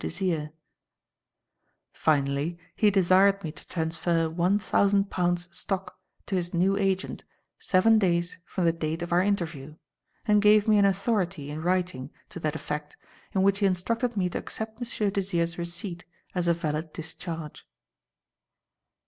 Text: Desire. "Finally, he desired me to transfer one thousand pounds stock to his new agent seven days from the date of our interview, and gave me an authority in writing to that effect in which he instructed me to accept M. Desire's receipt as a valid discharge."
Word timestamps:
Desire. 0.03 0.51
"Finally, 1.93 2.57
he 2.75 2.89
desired 2.89 3.43
me 3.43 3.51
to 3.51 3.67
transfer 3.67 4.27
one 4.27 4.57
thousand 4.57 5.11
pounds 5.11 5.47
stock 5.55 5.99
to 6.25 6.33
his 6.33 6.55
new 6.55 6.75
agent 6.75 7.23
seven 7.59 7.99
days 7.99 8.39
from 8.43 8.65
the 8.65 8.73
date 8.73 9.03
of 9.03 9.11
our 9.11 9.21
interview, 9.21 9.75
and 10.25 10.41
gave 10.41 10.67
me 10.67 10.79
an 10.79 10.85
authority 10.85 11.51
in 11.51 11.61
writing 11.61 12.09
to 12.29 12.39
that 12.39 12.55
effect 12.55 12.97
in 13.35 13.43
which 13.43 13.59
he 13.59 13.67
instructed 13.67 14.17
me 14.17 14.27
to 14.27 14.39
accept 14.39 14.81
M. 14.81 15.09
Desire's 15.11 15.59
receipt 15.59 16.03
as 16.33 16.47
a 16.47 16.53
valid 16.55 16.91
discharge." 16.93 17.67